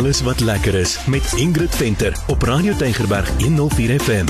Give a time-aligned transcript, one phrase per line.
[0.00, 4.24] alles wat lekker is met Ingrid Venter op Radio Tygerberg 104 FM.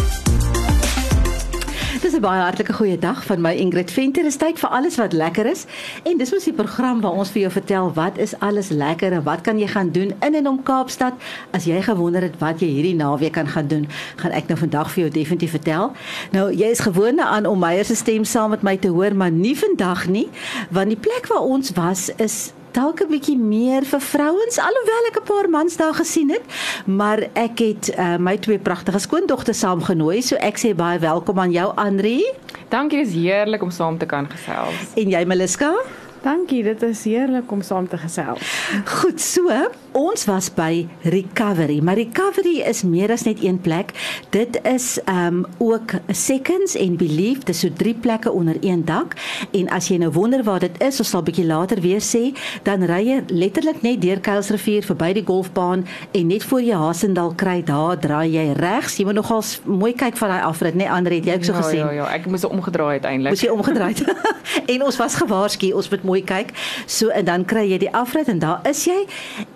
[2.01, 4.23] Dis 'n baie hartlike goeie dag van my Ingrid Venter.
[4.23, 5.65] Dis tyd vir alles wat lekker is.
[6.03, 9.23] En dis mos die program waar ons vir jou vertel wat is alles lekker en
[9.23, 11.13] wat kan jy gaan doen in en om Kaapstad
[11.51, 13.89] as jy gewonder het wat jy hierdie naweek kan gaan doen.
[14.17, 15.93] Gaan ek nou vandag vir jou definitief vertel.
[16.31, 19.31] Nou, jy is gewoond aan om Meyer se stem saam met my te hoor, maar
[19.31, 20.29] nie vandag nie,
[20.71, 25.21] want die plek waar ons was is dalk 'n bietjie meer vir vrouens alhoewel ek
[25.21, 26.45] 'n paar mans daar gesien het
[26.87, 31.53] maar ek het uh, my twee pragtige skoondogters saamgenooi so ek sê baie welkom aan
[31.53, 32.25] jou Andri
[32.69, 35.75] Dankie dis heerlik om saam te kan gesels en jy Meliska
[36.21, 38.43] Dankie, dit is heerlik om saam te gesels.
[38.85, 39.49] Goed so.
[39.93, 43.91] Ons was by Recovery, maar Recovery is meer as net een plek.
[44.31, 49.17] Dit is ehm um, ook Seconds en Belief, dis so drie plekke onder een dak.
[49.51, 52.31] En as jy nou wonder waar dit is, ons sal bietjie later weer sê,
[52.63, 57.35] dan ry jy letterlik net deur Kuilsrivier verby die golfbaan en net voor jy Hasendal
[57.35, 59.01] kry, daar draai jy regs.
[59.01, 60.85] Jy moet nogal mooi kyk van daai afrit, né?
[60.85, 61.83] Nee, Andre, het jy ook so ja, gesien?
[61.83, 63.35] Ja, ja, ek moes omgedraai uiteindelik.
[63.35, 63.95] Moes jy omgedraai
[64.77, 66.55] en ons was gewaarsku, ons moet mooi kyk.
[66.87, 69.03] So en dan kry jy die afrit en daar is jy.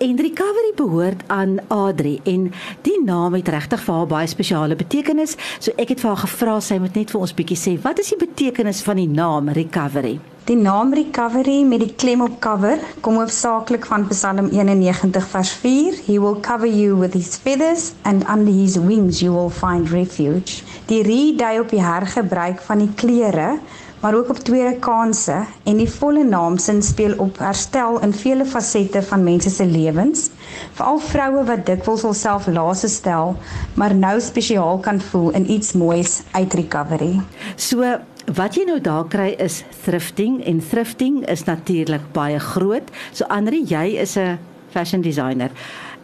[0.02, 2.50] En recovery behoort aan Adri en
[2.86, 5.36] die naam het regtig vir haar baie spesiale betekenis.
[5.58, 8.14] So ek het vir haar gevra sy moet net vir ons bietjie sê, wat is
[8.14, 10.18] die betekenis van die naam recovery?
[10.44, 15.94] Die naam recovery met die klem op cover kom hoofsaaklik van Psalm 91 vers 4.
[16.04, 20.60] He will cover you with his feathers and under his wings you will find refuge.
[20.92, 23.54] Die re dui op die hergebruik van die klere
[24.04, 28.44] maar ook op tweede kansse en die volle naam sin speel op herstel in vele
[28.44, 30.26] fasette van mense se lewens,
[30.76, 33.32] veral vroue wat dikwels hulself laaste stel,
[33.80, 37.14] maar nou spesiaal kan voel in iets moois uit recovery.
[37.56, 42.88] So Wat jy nou daar kry is thrifting en thrifting is natuurlik baie groot.
[43.12, 44.38] So Andri, jy is 'n
[44.70, 45.50] fashion designer.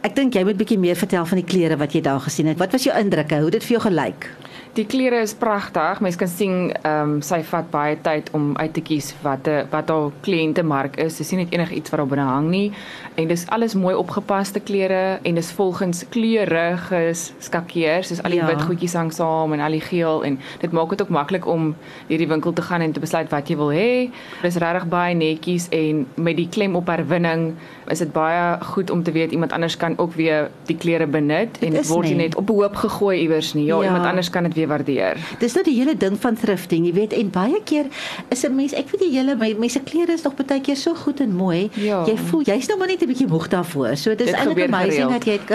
[0.01, 2.57] Ek dink jy moet bietjie meer vertel van die klere wat jy daar gesien het.
[2.61, 3.37] Wat was jou indrukke?
[3.37, 4.31] Hoe het dit vir jou gelyk?
[4.79, 5.99] Die klere is pragtig.
[6.01, 9.67] Mens kan sien ehm um, sy vat baie tyd om uit te kies wat 'n
[9.73, 11.17] wat haar kliëntemark is.
[11.17, 12.73] Sy sien net enigiets wat daar binne hang nie.
[13.17, 18.09] En dis alles mooi opgepaste klere en dis volgens kleurige skakeers.
[18.09, 18.47] Dis al die ja.
[18.47, 21.75] wit goedjies hang saam en al die geel en dit maak dit ook maklik om
[22.07, 24.11] hierdie winkel te gaan en te besluit wat jy wil hê.
[24.43, 27.57] Dis regtig baie netjies en met die klem op herwinning
[27.91, 31.59] is dit baie goed om te weet iemand anders kan ook weer die klere benut
[31.61, 33.65] en dit word nie net op 'n hoop gegooi iewers nie.
[33.65, 35.17] Ja, ja, iemand anders kan dit weer waardeer.
[35.39, 37.87] Dis nou die hele ding van thrifting, jy weet, en baie keer
[38.29, 41.21] is 'n mens, ek weet die hele mense klere is nog baie keer so goed
[41.21, 41.71] en mooi.
[41.75, 42.05] Ja.
[42.07, 43.97] Jy voel jy's nou maar net 'n bietjie moeg daarvoor.
[43.97, 45.49] So dis eintlik amazing dat jy het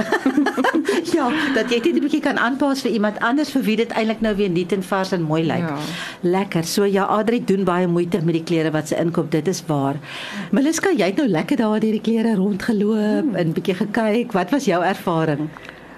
[1.16, 4.22] Ja, dat jy dit 'n bietjie kan aanpas vir iemand anders vir wie dit eintlik
[4.22, 5.68] nou weer nuut en vars en mooi lyk.
[5.69, 5.78] Ja.
[6.22, 6.63] Lekker.
[6.63, 9.31] So ja, Adri doen baie moeite met die klere wat sy inkoop.
[9.31, 9.95] Dit is waar.
[10.51, 13.35] Meliska, jy het nou lekker daar deur die klere rondgeloop hmm.
[13.35, 14.25] en bietjie gekyk.
[14.34, 15.50] Wat was jou ervaring?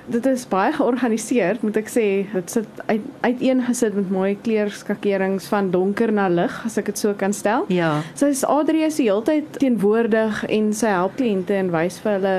[0.07, 2.05] dit is baie georganiseer, moet ek sê.
[2.31, 7.15] Dit sit uit uiteengesit met mooi kleurskakerings van donker na lig, as ek dit so
[7.17, 7.67] kan stel.
[7.73, 7.97] Ja.
[8.19, 12.17] Sy is Adrie is die hele tyd teenwoordig en sy help kliënte en wys vir
[12.17, 12.35] hulle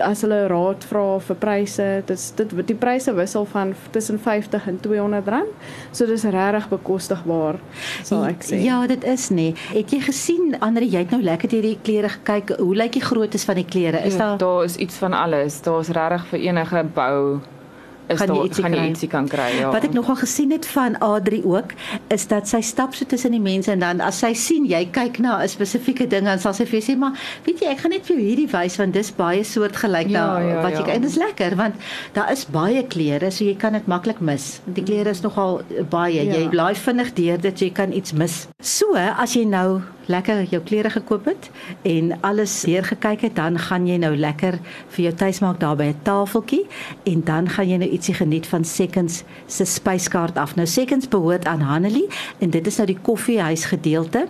[0.00, 4.80] as hulle raad vra vir pryse, dis dit die pryse wissel van tussen 50 en
[4.80, 5.68] 200 rand.
[5.92, 7.60] So dis regtig bekostigbaar,
[8.06, 8.62] sal ek sê.
[8.64, 9.50] Ja, dit is nê.
[9.72, 12.56] Het jy gesien ander jy het nou lekker hierdie klere gekyk.
[12.62, 14.04] Hoe lyk die groottes van die klere?
[14.06, 15.60] Is ja, daar daar is iets van alles.
[15.62, 17.40] Daar's regtig vir enige bou
[18.08, 19.70] is gaan jy ietsie, gaan jy ietsie kan kry ja.
[19.72, 21.74] Wat ek nogal gesien het van Adri ook
[22.14, 25.20] is dat sy stap so tussen die mense en dan as sy sien jy kyk
[25.22, 27.94] na 'n spesifieke ding dan sal sy vir jou sê maar weet jy ek gaan
[27.94, 30.94] net vir jou hierdie wys want dis baie soortgelyk ja, na ja, wat jy ja.
[30.94, 31.74] en dis lekker want
[32.12, 34.60] daar is baie klere so jy kan dit maklik mis.
[34.66, 36.36] Die klere is nogal baie ja.
[36.36, 38.46] jy bly vinnig deur dit jy kan iets mis.
[38.60, 41.50] So as jy nou lekker jou klere gekoop het
[41.82, 44.58] en alles deur gekyk het, dan gaan jy nou lekker
[44.94, 46.66] vir jou tuismaak daar by 'n tafeltjie
[47.04, 50.54] en dan gaan jy nou ietsie geniet van Seconds se spyskaart af.
[50.54, 52.08] Nou Seconds behoort aan Hanelie
[52.38, 54.26] en dit is nou die koffiehuis gedeelte.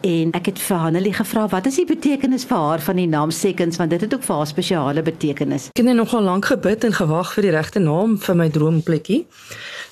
[0.00, 3.30] En ek het vir Hanelie gevra wat is die betekenis vir haar van die naam
[3.30, 5.68] Seconds want dit het ook vir haar spesiale betekenis.
[5.74, 9.26] Ek het nogal lank gebid en gewag vir die regte naam vir my droomplekkie.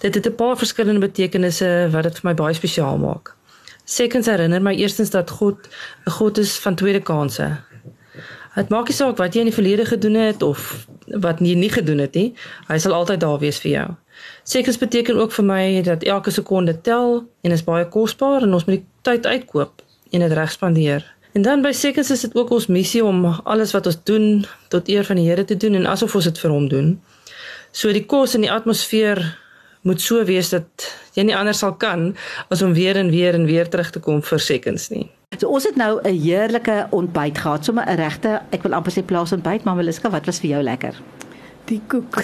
[0.01, 3.35] Dit het 'n paar verskillende betekenisse wat dit vir my baie spesiaal maak.
[3.87, 5.69] Seconds herinner my eerstens dat God
[6.07, 7.57] 'n God is van tweede kansse.
[8.55, 11.71] Dit maak nie saak wat jy in die verlede gedoen het of wat jy nie
[11.71, 12.35] gedoen het nie.
[12.69, 13.89] Hy sal altyd daar wees vir jou.
[14.43, 18.65] Seconds beteken ook vir my dat elke sekonde tel en is baie kosbaar en ons
[18.65, 21.05] moet die tyd uitkoop en dit reg spandeer.
[21.37, 24.89] En dan by Seconds is dit ook ons missie om alles wat ons doen tot
[24.89, 27.03] eer van die Here te doen en asof ons dit vir hom doen.
[27.71, 29.21] So die kos en die atmosfeer
[29.87, 30.87] moet so wees dat
[31.17, 32.11] jy nie anders sal kan
[32.53, 35.07] as om weer en weer en weer terug te kom vir seconds nie.
[35.39, 39.05] So ons het nou 'n heerlike ontbyt gehad, sommer 'n regte, ek wil amper sê
[39.05, 40.95] plaas ontbyt, maar Meliska, wat was vir jou lekker?
[41.67, 42.15] Die koek.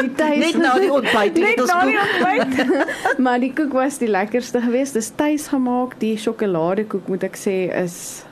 [0.00, 0.38] Die tuis.
[0.38, 2.86] Net na die ontbyt, net na die ontbyt.
[3.24, 4.96] maar die koek was die lekkerste geweest.
[4.96, 5.98] Dis tuisgemaak.
[6.00, 8.24] Die sjokoladekoek moet ek sê is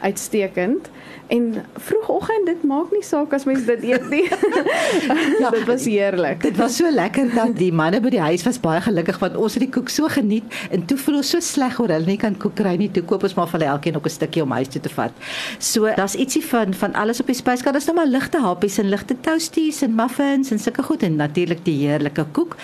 [0.00, 0.90] uitstekend.
[1.26, 4.24] En vroegoggend dit maak nie saak as mens dit eet nie.
[5.42, 6.42] ja, dit was heerlik.
[6.44, 9.56] Dit was so lekker dat die manne by die huis was baie gelukkig want ons
[9.58, 12.36] het die koek so geniet en toe voel ons so sleg oor hulle nie kan
[12.38, 12.88] koek kry nie.
[12.94, 15.12] Toe koop ons maar vir elkeen ook 'n stukkie om huis toe te vat.
[15.58, 17.74] So daar's ietsie van van alles op die spyskaart.
[17.74, 21.64] Daar's nou maar ligte happies en ligte toasties en muffins en sulke goed en natuurlik
[21.64, 22.56] die heerlike koek.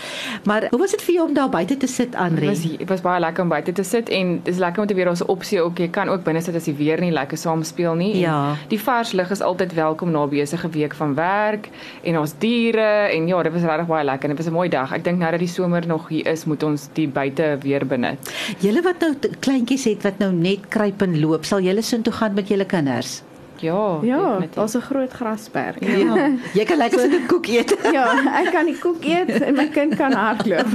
[0.44, 2.40] Maar hoe was dit vir jou om daar buite te sit Andre?
[2.40, 4.94] Dit was dit was baie lekker om buite te sit en dis lekker om te
[4.94, 7.62] weer ons opsie ook jy kan ook binne sit as die weer nie lekker saam
[7.62, 8.16] speel nie.
[8.18, 8.41] Ja.
[8.68, 11.68] Die vars lug is altyd welkom na besige week van werk
[12.02, 14.28] en ons diere en ja, dit was regtig baie lekker.
[14.28, 14.92] Dit was 'n mooi dag.
[14.92, 18.32] Ek dink nou dat die somer nog hier is, moet ons die buite weer benut.
[18.58, 22.12] Julle wat nou kleintjies het wat nou net kruip en loop, sal julle sin toe
[22.12, 23.22] gaan met julle kinders?
[23.62, 25.84] Ja, ja, daar's 'n groot grasperk.
[25.84, 26.30] Ja.
[26.58, 27.76] Jy kan lekker so 'n koek eet.
[27.96, 28.06] ja,
[28.42, 30.66] ek kan die koek eet en my kind kan hardloop.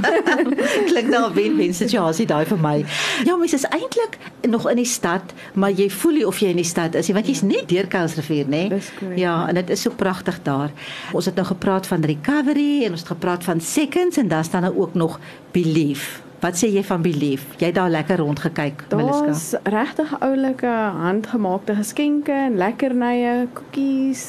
[0.90, 2.84] Klink nou 'n wen-wen situasie daai vir my.
[3.24, 4.18] Ja, mens is eintlik
[4.48, 7.14] nog in die stad, maar jy voel nie of jy in die stad is nie,
[7.14, 8.48] want jy's net deur Kuilsrivier?
[8.48, 8.72] Nee?
[9.16, 10.70] Ja, en dit is so pragtig daar.
[11.12, 14.62] Ons het nou gepraat van recovery en ons het gepraat van seconds en dan staan
[14.62, 15.20] nou ook nog
[15.52, 16.27] belief.
[16.38, 17.42] Wat sê jy van Belief?
[17.58, 19.24] Jy het daar lekker rond gekyk, Meliska.
[19.26, 20.70] Daar's regtig oulike
[21.00, 24.22] handgemaakte geskenke en lekkernye, koekies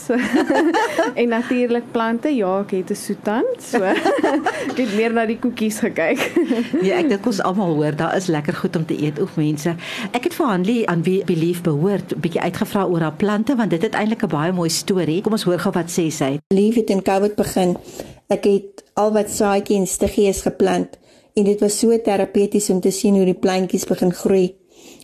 [1.21, 2.31] en natuurlik plante.
[2.33, 3.83] Ja, ek het 'n soetant, so
[4.71, 6.23] ek het meer na die koekies gekyk.
[6.81, 9.75] nee, ek dink ons almal hoor daar is lekker goed om te eet ook mense.
[10.11, 13.69] Ek het vir Hanlie aan wie Belief behoort, 'n bietjie uitgevra oor haar plante want
[13.69, 15.21] dit het eintlik 'n baie mooi storie.
[15.21, 16.39] Kom ons hoor gou wat sê sy.
[16.49, 17.77] Belief het in COVID begin.
[18.29, 20.97] Ek het al wat saadjies en stiggies geplant
[21.33, 24.55] en dit was so terapeuties om te sien hoe die plantjies begin groei.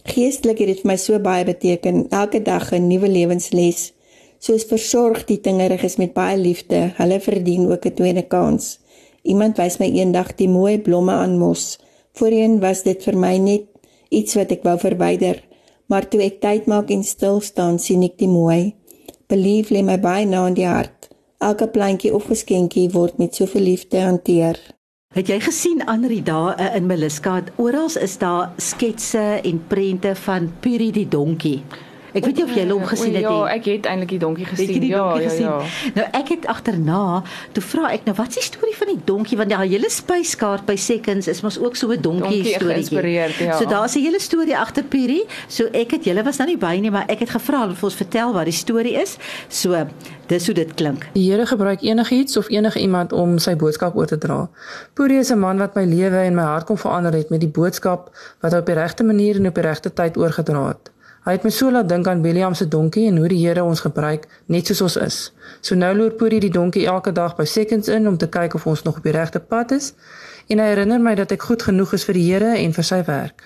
[0.06, 3.94] Geestelik het dit vir my so baie beteken, elke dag 'n nuwe lewensles.
[4.40, 8.80] Soos versorg die dingeriges met baie liefde, hulle verdien ook 'n tweede kans.
[9.24, 11.80] Iemand wys my eendag die mooi blomme aan mos.
[12.14, 13.64] Voorheen was dit vir my net
[14.10, 15.44] iets wat ek wou verwyder,
[15.88, 18.76] maar toe ek tyd maak en stil staan, sien ek die mooi.
[19.28, 21.10] Belief lê my baie na in die hart.
[21.40, 24.60] Elke plantjie of geskenkie word met soveel liefde hanteer.
[25.16, 27.38] Het jy gesien Anri daar uh, in Meliska?
[27.56, 31.62] Oral is daar sketse en prente van Puri die donkie.
[32.16, 33.38] Ek weet nie of jy hom gesien het ja, nie.
[33.38, 34.80] Ja, ek het eintlik die donkie gesien.
[34.80, 35.46] Die ja, donkie ja, gesien.
[35.46, 35.92] ja.
[35.96, 37.02] Nou ek het agterna,
[37.52, 40.66] toe vra ek nou, wat is die storie van die donkie want daai hele spyskaart
[40.66, 42.74] by Seconds is mos ook so 'n donkie, Donkie storie.
[42.76, 43.58] geïnspireerd, ja.
[43.58, 45.24] So daar's 'n hele storie agter Puri.
[45.48, 47.96] So ek het julle was nou nie by nie, maar ek het gevra of ons
[47.96, 49.18] vertel wat die storie is.
[49.48, 49.88] So
[50.28, 51.08] dis hoe dit klink.
[51.14, 54.50] Die Here gebruik enigiets of enige iemand om sy boodskap oor te dra.
[54.94, 57.50] Puri is 'n man wat my lewe en my hart kom verander het met die
[57.50, 58.10] boodskap
[58.42, 60.92] wat hy op die regte manier en op die regte tyd oorgedra het.
[61.26, 63.80] Hy het my so laat dink aan William se donkie en hoe die Here ons
[63.82, 65.16] gebruik net soos ons is.
[65.66, 68.68] So nou loer Puri die donkie elke dag by Seconds in om te kyk of
[68.70, 69.96] ons nog op die regte pad is
[70.54, 73.02] en hy herinner my dat ek goed genoeg is vir die Here en vir sy
[73.10, 73.42] werk.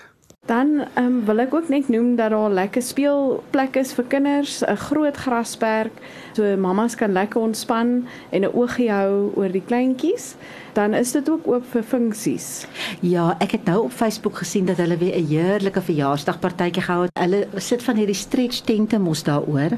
[0.50, 4.76] Dan um, wil ek ook net noem dat daar lekker speelplekke is vir kinders, 'n
[4.76, 5.92] groot grasperk,
[6.36, 10.34] so mammas kan lekker ontspan en 'n oogie hou oor die kleintjies.
[10.72, 12.66] Dan is dit ook oop vir funksies.
[13.00, 17.10] Ja, ek het nou op Facebook gesien dat hulle weer 'n heerlike verjaarsdagpartytjie gehou het.
[17.18, 19.70] Hulle sit van hierdie stretch tente mos daaroor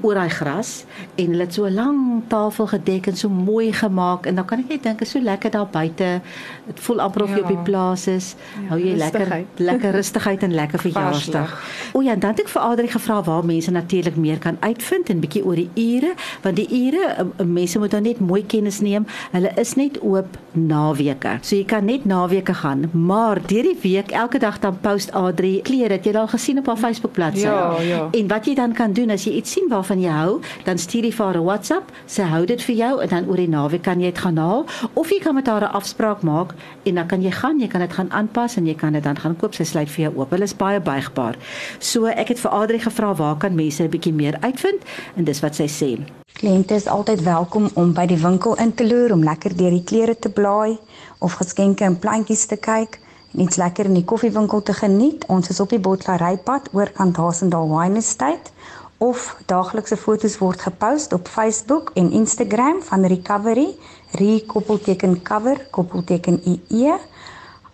[0.00, 0.84] oor daai gras
[1.16, 4.58] en hulle het so 'n lang tafel gedek en so mooi gemaak en dan kan
[4.58, 6.20] ek net dink is so lekker daar buite.
[6.66, 7.42] Dit voel amper of jy Ja.
[7.42, 8.34] op die plaas is.
[8.62, 9.46] Ja, Hou jy lekker rustigheid.
[9.70, 11.62] lekker rustigheid en lekker verjaarsdag.
[11.92, 15.20] O ja, dan het ek vir Adri gevra waar mense natuurlik meer kan uitvind en
[15.20, 19.06] bietjie oor die ure, want die ure um, mense moet nou net mooi kennis neem.
[19.32, 21.38] Hulle is net oop naweke.
[21.42, 25.60] So jy kan net naweke gaan, maar deur die week elke dag dan post Adri
[25.62, 25.98] klere.
[25.98, 27.46] Het jy al gesien op haar Facebook bladsy?
[27.46, 28.08] Ja, ja.
[28.12, 31.04] En wat jy dan kan doen as jy iets sien waarvan jy hou, dan stuur
[31.04, 31.92] jy vir haar 'n WhatsApp.
[32.06, 34.66] Sy hou dit vir jou en dan oor die naweek kan jy dit gaan haal
[34.94, 36.54] of jy kan met haar 'n afspraak maak
[36.84, 39.16] en dan kan jy gaan, jy kan dit gaan aanpas en jy kan dit dan
[39.16, 39.54] gaan koop.
[39.54, 40.30] Sy sluit vir jou oop.
[40.30, 41.36] Hulle is baie buigbaar.
[41.78, 44.82] So ek het vir Adri gevra waar kan mense 'n bietjie meer uitvind
[45.16, 45.98] en dis wat sy sê.
[46.38, 49.82] Kliënte is altyd welkom om by die winkel in te loer om lekker deur die
[49.82, 50.76] klere te blaai
[51.18, 53.00] of geskenke en plantjies te kyk
[53.32, 55.24] en iets lekker in die koffiewinkel te geniet.
[55.26, 58.54] Ons is op die Bottlerypad oorkant Hasendal Wine Estate
[59.02, 63.72] of daaglikse foto's word gepost op Facebook en Instagram van Recovery,
[64.14, 66.94] re koppelteken cover koppelteken ie.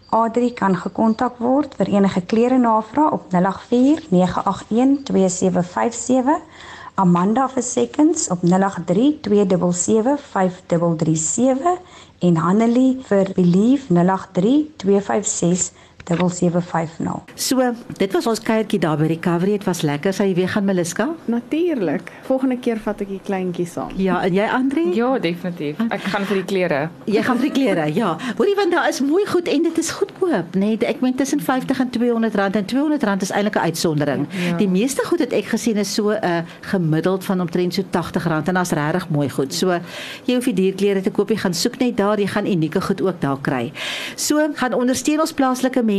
[0.09, 8.29] Adri kan gekontak word vir enige klere navraag op 084 981 2757 Amanda vir seconds
[8.31, 11.81] op 083 277 5337
[12.19, 15.73] en Hanelie vir Believe 083
[16.05, 17.23] 256 7750.
[17.35, 19.57] So, dit was ons kuiertjie daar by Recovery.
[19.59, 20.13] Dit was lekker.
[20.15, 21.09] Jy weer gaan Meliska?
[21.25, 22.13] Natuurlik.
[22.29, 23.93] Volgende keer vat ek die kleintjies saam.
[24.01, 24.85] Ja, en jy Andre?
[24.97, 25.81] Ja, definitief.
[25.89, 26.81] Ek gaan vir die klere.
[27.11, 28.15] Jy gaan vir die klere, ja.
[28.39, 30.75] Hoorie want daar is mooi goed en dit is goedkoop, nê?
[30.75, 34.27] Nee, ek meen tussen 50 en 200 rand en 200 rand is eintlik 'n uitsondering.
[34.31, 34.57] Ja.
[34.61, 38.27] Die meeste goed wat ek gesien is so 'n uh, gemiddeld van omtrent so 80
[38.29, 39.55] rand en daar's regtig mooi goed.
[39.55, 39.81] So
[40.25, 42.81] jy hoef nie duur klere te koop nie, gaan soek net daar, jy gaan unieke
[42.81, 43.73] goed ook daar kry.
[44.17, 45.94] So gaan ondersteun ons plaaslike mense,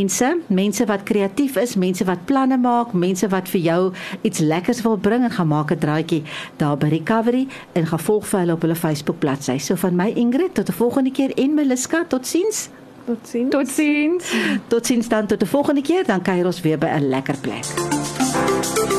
[0.47, 4.97] mense wat kreatief is, mense wat planne maak, mense wat vir jou iets lekkers wil
[4.97, 6.23] bring en gaan maak 'n draadjie
[6.57, 9.57] daar by Recovery en gaan volg vir hulle op hulle Facebook bladsy.
[9.57, 12.69] So van my Ingrid tot 'n volgende keer en Meliska, totsiens.
[13.05, 13.49] Totsiens.
[13.51, 14.33] Totsiens.
[14.67, 18.94] Totsiens dan tot 'n volgende keer, dan kuier ons weer by 'n lekker plek.